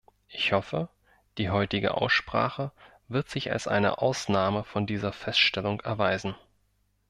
[0.29, 0.89] Ich hoffe,
[1.37, 2.71] die heutige Aussprache
[3.07, 6.33] wird sich als eine Ausnahme von dieser Feststellung erweisen.